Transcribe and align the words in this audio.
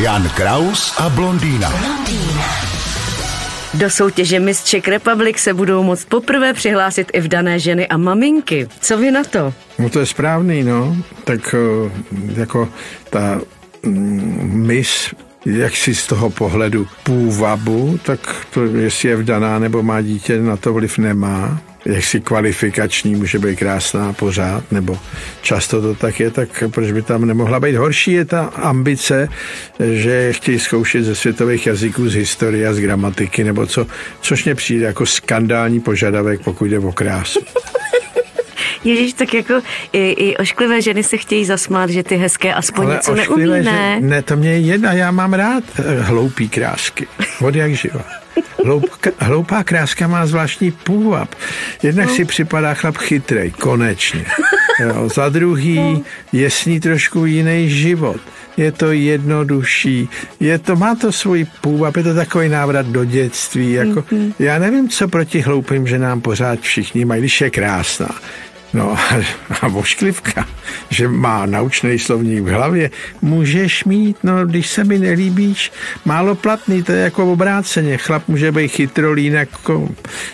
Jan 0.00 0.28
Kraus 0.28 0.94
a 0.98 1.08
blondýna. 1.08 1.72
Do 3.74 3.90
soutěže 3.90 4.40
Miss 4.40 4.64
Czech 4.64 4.88
Republic 4.88 5.38
se 5.38 5.54
budou 5.54 5.82
moct 5.82 6.04
poprvé 6.04 6.52
přihlásit 6.52 7.10
i 7.12 7.20
vdané 7.20 7.58
ženy 7.58 7.88
a 7.88 7.96
maminky. 7.96 8.68
Co 8.80 8.98
vy 8.98 9.10
na 9.10 9.24
to? 9.24 9.54
No 9.78 9.88
to 9.88 10.00
je 10.00 10.06
správný, 10.06 10.62
no. 10.62 10.96
Tak 11.24 11.54
eh, 11.54 11.90
jako 12.40 12.68
ta 13.10 13.40
mm, 13.82 14.66
Miss 14.66 15.14
jak 15.46 15.76
si 15.76 15.94
z 15.94 16.06
toho 16.06 16.30
pohledu 16.30 16.86
půvabu, 17.02 18.00
tak 18.02 18.46
to, 18.54 18.64
jestli 18.64 19.08
je 19.08 19.16
vdaná 19.16 19.58
nebo 19.58 19.82
má 19.82 20.00
dítě, 20.00 20.38
na 20.38 20.56
to 20.56 20.72
vliv 20.72 20.98
nemá 20.98 21.60
jaksi 21.84 22.20
kvalifikační, 22.20 23.14
může 23.14 23.38
být 23.38 23.58
krásná 23.58 24.12
pořád, 24.12 24.72
nebo 24.72 24.98
často 25.42 25.82
to 25.82 25.94
tak 25.94 26.20
je, 26.20 26.30
tak 26.30 26.64
proč 26.70 26.92
by 26.92 27.02
tam 27.02 27.26
nemohla 27.26 27.60
být? 27.60 27.76
Horší 27.76 28.12
je 28.12 28.24
ta 28.24 28.44
ambice, 28.44 29.28
že 29.92 30.32
chtějí 30.32 30.58
zkoušet 30.58 31.04
ze 31.04 31.14
světových 31.14 31.66
jazyků, 31.66 32.08
z 32.08 32.14
historie 32.14 32.74
z 32.74 32.80
gramatiky, 32.80 33.44
nebo 33.44 33.66
co, 33.66 33.86
což 34.20 34.44
mě 34.44 34.54
přijde 34.54 34.86
jako 34.86 35.06
skandální 35.06 35.80
požadavek, 35.80 36.40
pokud 36.44 36.64
jde 36.64 36.78
o 36.78 36.92
krásu. 36.92 37.40
Ježíš, 38.84 39.12
tak 39.12 39.34
jako 39.34 39.60
i, 39.92 40.10
i 40.10 40.36
ošklivé 40.36 40.82
ženy 40.82 41.02
se 41.02 41.16
chtějí 41.16 41.44
zasmát, 41.44 41.90
že 41.90 42.02
ty 42.02 42.16
hezké 42.16 42.54
aspoň 42.54 42.86
Ale 42.86 42.94
něco 42.94 43.14
neumí, 43.14 43.46
ne? 43.46 43.96
Že, 44.00 44.06
ne, 44.06 44.22
to 44.22 44.36
mě 44.36 44.50
je 44.50 44.58
jedna, 44.58 44.92
já 44.92 45.10
mám 45.10 45.32
rád 45.32 45.64
eh, 45.78 46.00
hloupý 46.00 46.48
krásky, 46.48 47.06
od 47.40 47.54
jak 47.54 47.74
živa. 47.74 48.04
Hloupka, 48.64 49.10
hloupá 49.18 49.64
kráska 49.64 50.06
má 50.06 50.26
zvláštní 50.26 50.70
půvab. 50.70 51.34
Jednak 51.82 52.08
no. 52.08 52.14
si 52.14 52.24
připadá 52.24 52.74
chlap 52.74 52.96
chytrej, 52.96 53.50
konečně. 53.50 54.24
Jo, 54.80 55.08
za 55.14 55.28
druhý 55.28 55.76
no. 55.76 56.02
je 56.32 56.50
s 56.50 56.64
ní 56.64 56.80
trošku 56.80 57.24
jiný 57.26 57.70
život. 57.70 58.20
Je 58.56 58.72
to 58.72 58.92
jednodušší, 58.92 60.08
je 60.40 60.58
to, 60.58 60.76
má 60.76 60.94
to 60.94 61.12
svůj 61.12 61.46
půvab, 61.60 61.96
je 61.96 62.02
to 62.02 62.14
takový 62.14 62.48
návrat 62.48 62.86
do 62.86 63.04
dětství. 63.04 63.72
Jako, 63.72 64.00
mm-hmm. 64.00 64.32
Já 64.38 64.58
nevím, 64.58 64.88
co 64.88 65.08
proti 65.08 65.40
hloupým 65.40 65.86
ženám 65.86 66.20
pořád 66.20 66.60
všichni 66.60 67.04
mají, 67.04 67.20
když 67.20 67.40
je 67.40 67.50
krásná. 67.50 68.08
No 68.74 68.96
a 69.60 69.68
vošklivka, 69.68 70.48
že 70.90 71.08
má 71.08 71.46
naučný 71.46 71.98
slovník 71.98 72.40
v 72.40 72.48
hlavě, 72.48 72.90
můžeš 73.22 73.84
mít, 73.84 74.16
no 74.22 74.46
když 74.46 74.66
se 74.68 74.84
mi 74.84 74.98
nelíbíš, 74.98 75.72
málo 76.04 76.34
platný, 76.34 76.82
to 76.82 76.92
je 76.92 76.98
jako 76.98 77.32
obráceně. 77.32 77.96
Chlap 77.96 78.28
může 78.28 78.52
být 78.52 78.68
chytrolín, 78.68 79.34
jako 79.34 79.88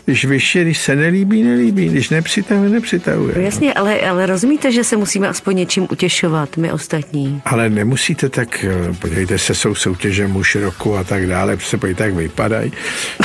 když 0.05 0.25
vyšší, 0.25 0.61
když 0.63 0.79
se 0.79 0.97
nelíbí, 0.97 1.43
nelíbí, 1.43 1.89
když 1.89 2.11
nepřitahuje, 2.11 2.71
nepřitahuje. 2.71 3.35
No, 3.37 3.43
jasně, 3.43 3.75
ale, 3.75 4.01
ale 4.01 4.27
rozumíte, 4.27 4.73
že 4.73 4.85
se 4.85 4.97
musíme 4.97 5.29
aspoň 5.29 5.57
něčím 5.57 5.87
utěšovat, 5.91 6.57
my 6.57 6.73
ostatní. 6.73 7.43
Ale 7.45 7.71
nemusíte 7.71 8.29
tak, 8.29 8.65
podívejte 8.99 9.39
se, 9.39 9.55
jsou 9.55 9.75
soutěže 9.75 10.27
muž 10.27 10.55
roku 10.55 10.97
a 10.97 11.05
tak 11.05 11.27
dále, 11.27 11.59
se 11.61 11.79
podívejte, 11.79 12.05
jak 12.05 12.15
vypadají, 12.15 12.73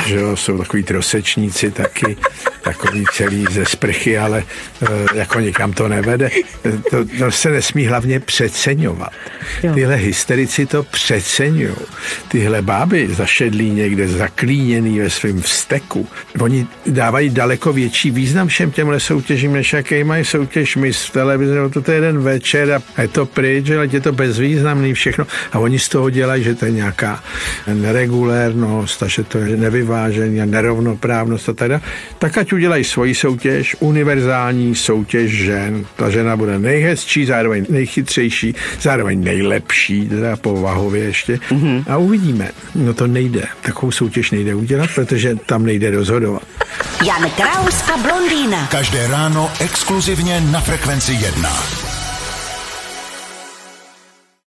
že 0.06 0.16
jo, 0.16 0.36
jsou 0.36 0.58
takový 0.58 0.84
trosečníci 0.84 1.72
taky, 1.72 2.18
takový 2.62 3.06
celý 3.14 3.46
ze 3.52 3.66
sprchy, 3.66 4.18
ale 4.18 4.44
eh, 4.82 5.03
jako 5.14 5.40
nikam 5.40 5.74
to 5.74 5.88
nevede. 5.88 6.30
To, 6.90 7.06
to 7.20 7.32
se 7.32 7.50
nesmí 7.50 7.86
hlavně 7.86 8.20
přeceňovat. 8.20 9.12
Tyhle 9.74 9.96
hysterici 9.96 10.66
to 10.66 10.84
přeceňují. 10.84 11.76
Tyhle 12.28 12.62
báby 12.62 13.08
zašedlí 13.16 13.70
někde 13.70 14.08
zaklíněný 14.08 15.00
ve 15.00 15.10
svém 15.10 15.42
vzteku. 15.42 16.08
Oni 16.40 16.68
dávají 16.88 17.30
daleko 17.30 17.74
větší 17.74 18.12
význam 18.12 18.48
všem 18.48 18.72
těmhle 18.72 19.00
soutěžím, 19.00 19.54
než 19.54 19.74
jaký 19.74 20.04
mají 20.04 20.26
soutěž 20.26 20.76
my 20.76 20.94
v 20.94 21.10
televizi. 21.10 21.56
No 21.56 21.70
to 21.70 21.92
je 21.92 21.98
jeden 21.98 22.20
večer 22.24 22.82
a 22.98 23.02
je 23.02 23.08
to 23.08 23.26
pryč, 23.26 23.70
ale 23.70 23.90
je 23.92 24.02
to 24.02 24.12
bezvýznamný 24.12 24.94
všechno. 24.94 25.28
A 25.52 25.60
oni 25.60 25.80
z 25.80 25.90
toho 25.90 26.10
dělají, 26.10 26.44
že 26.44 26.56
to 26.56 26.66
je 26.66 26.72
nějaká 26.72 27.24
neregulérnost 27.74 29.04
a 29.04 29.08
že 29.08 29.24
to 29.24 29.38
je 29.38 29.58
nevyvážení 29.58 30.42
a 30.42 30.46
nerovnoprávnost 30.46 31.50
a 31.50 31.54
teda. 31.54 31.82
Tak 32.18 32.38
ať 32.38 32.54
udělají 32.54 32.84
svoji 32.84 33.16
soutěž, 33.16 33.76
univerzální 33.80 34.76
soutěž 34.76 34.93
soutěž 34.94 35.32
žen. 35.32 35.86
Ta 35.96 36.10
žena 36.10 36.38
bude 36.38 36.60
nejhezčí, 36.60 37.26
zároveň 37.26 37.66
nejchytřejší, 37.70 38.56
zároveň 38.82 39.24
nejlepší, 39.24 40.10
teda 40.10 40.36
povahově 40.36 41.04
ještě. 41.04 41.40
Mm-hmm. 41.50 41.84
A 41.90 41.98
uvidíme. 41.98 42.52
No 42.76 42.94
to 42.94 43.08
nejde. 43.08 43.44
Takovou 43.62 43.92
soutěž 43.92 44.32
nejde 44.32 44.56
udělat, 44.56 44.90
protože 44.96 45.36
tam 45.36 45.66
nejde 45.66 45.92
rozhodovat. 45.92 46.44
Jan 47.06 47.30
Kraus 47.30 47.90
a 47.90 47.98
blondýna. 47.98 48.68
Každé 48.72 49.08
ráno 49.08 49.52
exkluzivně 49.60 50.42
na 50.42 50.62
Frekvenci 50.62 51.14
1. 51.14 51.83